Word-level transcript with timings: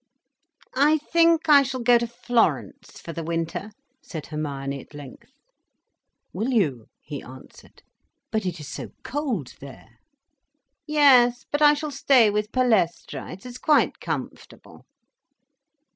"I 0.75 0.97
think 0.97 1.47
I 1.47 1.61
shall 1.61 1.79
go 1.79 1.99
to 1.99 2.07
Florence 2.07 2.99
for 2.99 3.13
the 3.13 3.23
winter," 3.23 3.69
said 4.01 4.25
Hermione 4.25 4.81
at 4.81 4.95
length. 4.95 5.29
"Will 6.33 6.49
you?" 6.49 6.87
he 7.03 7.21
answered. 7.21 7.83
"But 8.31 8.47
it 8.47 8.59
is 8.59 8.67
so 8.67 8.93
cold 9.03 9.53
there." 9.59 9.99
"Yes, 10.87 11.45
but 11.51 11.61
I 11.61 11.75
shall 11.75 11.91
stay 11.91 12.31
with 12.31 12.51
Palestra. 12.51 13.31
It 13.31 13.45
is 13.45 13.59
quite 13.59 13.99
comfortable." 13.99 14.87